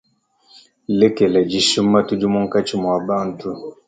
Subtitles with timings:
[0.99, 3.49] Lekela dishima tudi munkatshi mua bantu.